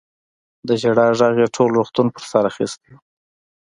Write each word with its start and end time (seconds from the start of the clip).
د 0.67 0.69
ژړا 0.81 1.07
غږ 1.19 1.35
يې 1.43 1.47
ټول 1.55 1.69
روغتون 1.77 2.07
په 2.13 2.19
سر 2.29 2.43
اخيستی 2.51 2.89
و. 2.95 2.99